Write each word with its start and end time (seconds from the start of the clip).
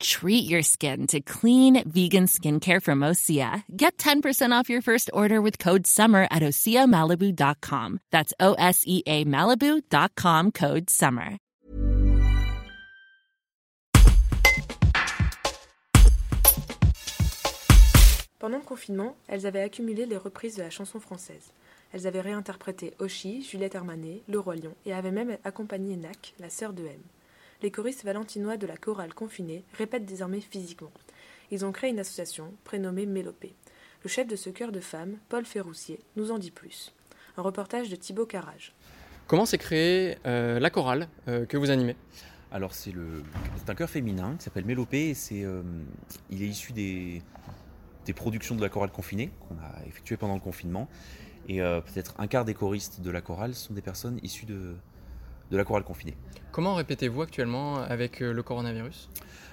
Treat 0.00 0.48
your 0.48 0.62
skin 0.62 1.06
to 1.08 1.20
clean 1.20 1.82
vegan 1.88 2.26
skincare 2.26 2.82
from 2.82 3.00
Osea. 3.00 3.62
Get 3.74 3.96
10% 3.98 4.52
off 4.52 4.68
your 4.68 4.82
first 4.82 5.10
order 5.12 5.40
with 5.40 5.58
code 5.58 5.86
SUMMER 5.86 6.28
at 6.30 6.42
OseaMalibu.com. 6.42 8.00
That's 8.10 8.34
O 8.38 8.54
S 8.54 8.82
E 8.86 9.02
A 9.06 9.24
Malibu.com 9.24 10.52
code 10.52 10.90
SUMMER. 10.90 11.38
Pendant 18.38 18.58
le 18.58 18.64
confinement, 18.64 19.16
elles 19.28 19.46
avaient 19.46 19.62
accumulé 19.62 20.06
les 20.06 20.16
reprises 20.16 20.56
de 20.56 20.62
la 20.62 20.70
chanson 20.70 21.00
française. 21.00 21.52
Elles 21.92 22.06
avaient 22.06 22.20
réinterprété 22.20 22.92
Oshi, 22.98 23.42
Juliette 23.42 23.74
Hermanet, 23.74 24.22
Le 24.28 24.38
Roi 24.38 24.56
Lion 24.56 24.74
et 24.84 24.92
avaient 24.92 25.10
même 25.10 25.38
accompagné 25.42 25.96
Nak, 25.96 26.34
la 26.38 26.50
sœur 26.50 26.72
de 26.72 26.84
M 26.84 27.00
les 27.62 27.70
choristes 27.70 28.04
valentinois 28.04 28.56
de 28.56 28.66
la 28.66 28.76
chorale 28.76 29.14
confinée 29.14 29.64
répètent 29.74 30.04
désormais 30.04 30.40
physiquement. 30.40 30.92
Ils 31.50 31.64
ont 31.64 31.72
créé 31.72 31.90
une 31.90 31.98
association 31.98 32.52
prénommée 32.64 33.06
Mélopée. 33.06 33.54
Le 34.02 34.08
chef 34.08 34.26
de 34.26 34.36
ce 34.36 34.50
chœur 34.50 34.72
de 34.72 34.80
femmes, 34.80 35.16
Paul 35.28 35.44
Ferroussier, 35.44 36.00
nous 36.16 36.30
en 36.30 36.38
dit 36.38 36.50
plus. 36.50 36.92
Un 37.36 37.42
reportage 37.42 37.88
de 37.88 37.96
Thibaut 37.96 38.26
Carrage. 38.26 38.74
Comment 39.26 39.46
s'est 39.46 39.58
créée 39.58 40.18
euh, 40.26 40.60
la 40.60 40.70
chorale 40.70 41.08
euh, 41.28 41.46
que 41.46 41.56
vous 41.56 41.70
animez? 41.70 41.96
Alors 42.52 42.74
c'est 42.74 42.92
un 43.68 43.74
chœur 43.74 43.90
féminin 43.90 44.36
qui 44.38 44.44
s'appelle 44.44 44.64
Mélopée 44.64 45.10
et 45.10 45.14
c'est 45.14 45.42
euh, 45.42 45.62
il 46.30 46.42
est 46.42 46.46
issu 46.46 46.72
des, 46.72 47.22
des 48.04 48.12
productions 48.12 48.54
de 48.54 48.62
la 48.62 48.68
chorale 48.68 48.92
confinée 48.92 49.30
qu'on 49.40 49.56
a 49.56 49.84
effectuées 49.86 50.16
pendant 50.16 50.34
le 50.34 50.40
confinement 50.40 50.88
et 51.48 51.58
peut-être 51.58 52.14
un 52.18 52.26
quart 52.26 52.44
des 52.44 52.54
choristes 52.54 53.00
de 53.00 53.10
la 53.10 53.20
chorale 53.20 53.54
sont 53.54 53.72
des 53.72 53.82
personnes 53.82 54.18
issues 54.22 54.46
de, 54.46 54.74
de 55.50 55.56
la 55.56 55.64
chorale 55.64 55.84
confinée. 55.84 56.16
Comment 56.52 56.74
répétez-vous 56.74 57.22
actuellement 57.22 57.76
avec 57.76 58.22
euh, 58.22 58.32
le 58.32 58.42
coronavirus? 58.42 59.10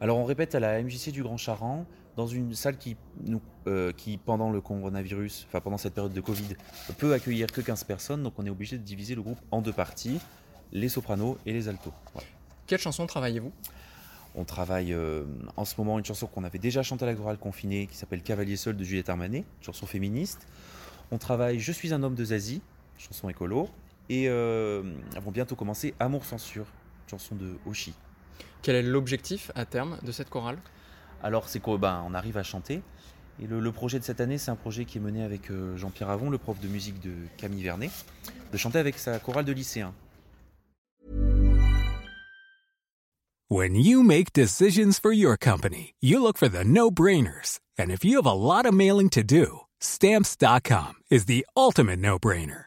Alors 0.00 0.18
on 0.18 0.24
répète 0.24 0.54
à 0.54 0.60
la 0.60 0.82
MJC 0.82 1.10
du 1.10 1.22
Grand 1.22 1.36
Charent 1.36 1.86
dans 2.16 2.26
une 2.26 2.54
salle 2.54 2.78
qui, 2.78 2.96
nous, 3.24 3.40
euh, 3.66 3.92
qui 3.92 4.16
pendant 4.16 4.50
le 4.50 4.60
coronavirus, 4.60 5.46
enfin 5.48 5.60
pendant 5.60 5.78
cette 5.78 5.94
période 5.94 6.12
de 6.12 6.20
Covid, 6.20 6.56
peut 6.98 7.12
accueillir 7.12 7.48
que 7.48 7.60
15 7.60 7.84
personnes, 7.84 8.22
donc 8.22 8.34
on 8.38 8.46
est 8.46 8.50
obligé 8.50 8.78
de 8.78 8.82
diviser 8.82 9.14
le 9.14 9.22
groupe 9.22 9.38
en 9.50 9.62
deux 9.62 9.72
parties, 9.72 10.20
les 10.72 10.88
sopranos 10.88 11.38
et 11.46 11.52
les 11.52 11.68
altos. 11.68 11.92
Quelle 12.66 12.78
chanson 12.78 13.06
travaillez-vous? 13.06 13.52
On 14.36 14.44
travaille 14.44 14.92
euh, 14.92 15.24
en 15.56 15.64
ce 15.64 15.74
moment 15.78 15.98
une 15.98 16.04
chanson 16.04 16.26
qu'on 16.26 16.44
avait 16.44 16.58
déjà 16.58 16.82
chantée 16.82 17.04
à 17.04 17.06
la 17.06 17.14
chorale 17.14 17.38
confinée 17.38 17.86
qui 17.86 17.96
s'appelle 17.96 18.22
Cavalier 18.22 18.56
seul 18.56 18.76
de 18.76 18.82
Juliette 18.82 19.08
Armanet, 19.08 19.44
chanson 19.60 19.86
féministe. 19.86 20.46
On 21.10 21.18
travaille 21.18 21.60
Je 21.60 21.72
suis 21.72 21.92
un 21.94 22.02
homme 22.02 22.14
de 22.14 22.24
Zazie, 22.24 22.60
chanson 22.98 23.28
écolo. 23.28 23.68
Et 24.08 24.28
euh, 24.28 24.82
vont 25.22 25.30
bientôt 25.30 25.56
commencer 25.56 25.94
Amour 25.98 26.24
censure, 26.24 26.66
chanson 27.10 27.34
de 27.34 27.56
Oshi. 27.66 27.94
Quel 28.62 28.76
est 28.76 28.82
l'objectif 28.82 29.50
à 29.54 29.64
terme 29.64 29.98
de 30.02 30.12
cette 30.12 30.30
chorale? 30.30 30.58
Alors 31.22 31.48
c'est 31.48 31.60
qu'on 31.60 31.78
ben, 31.78 32.04
on 32.06 32.14
arrive 32.14 32.36
à 32.36 32.42
chanter. 32.42 32.82
Et 33.42 33.46
le, 33.46 33.72
projet 33.72 33.98
de 33.98 34.04
cette 34.04 34.20
année, 34.20 34.38
c'est 34.38 34.50
un 34.50 34.56
projet 34.56 34.84
qui 34.84 34.98
est 34.98 35.00
mené 35.00 35.24
avec 35.24 35.50
euh, 35.50 35.76
Jean-Pierre 35.76 36.10
Avon, 36.10 36.30
le 36.30 36.38
prof 36.38 36.60
de 36.60 36.68
musique 36.68 37.00
de 37.00 37.12
Camille 37.36 37.64
Vernet, 37.64 37.90
de 38.52 38.56
chanter 38.56 38.78
avec 38.78 38.96
sa 38.98 39.18
chorale 39.18 39.44
de 39.44 39.52
lycéens. 39.52 39.92
When 43.50 43.74
you 43.74 44.02
make 44.02 44.32
decisions 44.32 44.98
for 44.98 45.12
your 45.12 45.36
company, 45.36 45.94
you 46.00 46.20
look 46.20 46.38
for 46.38 46.48
the 46.48 46.64
no-brainers. 46.64 47.60
And 47.78 47.90
if 47.90 48.04
you 48.04 48.16
have 48.16 48.26
a 48.26 48.32
lot 48.32 48.66
of 48.66 48.72
mailing 48.72 49.10
to 49.10 49.22
do, 49.22 49.60
stamps.com 49.80 50.94
is 51.10 51.26
the 51.26 51.44
ultimate 51.56 51.98
no-brainer. 51.98 52.66